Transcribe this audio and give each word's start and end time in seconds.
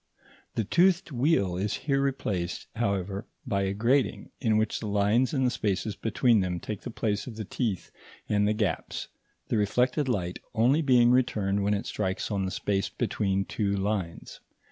The 0.55 0.63
toothed 0.63 1.11
wheel 1.11 1.55
is 1.57 1.75
here 1.85 2.01
replaced, 2.01 2.65
however, 2.75 3.27
by 3.45 3.61
a 3.61 3.73
grating, 3.75 4.31
in 4.39 4.57
which 4.57 4.79
the 4.79 4.87
lines 4.87 5.31
and 5.31 5.45
the 5.45 5.51
spaces 5.51 5.95
between 5.95 6.39
them 6.39 6.59
take 6.59 6.81
the 6.81 6.89
place 6.89 7.27
of 7.27 7.35
the 7.35 7.45
teeth 7.45 7.91
and 8.27 8.47
the 8.47 8.53
gaps, 8.55 9.09
the 9.49 9.57
reflected 9.57 10.09
light 10.09 10.39
only 10.55 10.81
being 10.81 11.11
returned 11.11 11.63
when 11.63 11.75
it 11.75 11.85
strikes 11.85 12.31
on 12.31 12.45
the 12.45 12.49
space 12.51 12.89
between 12.89 13.45
two 13.45 13.75
lines. 13.77 14.39